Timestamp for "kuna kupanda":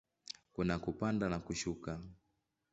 0.53-1.29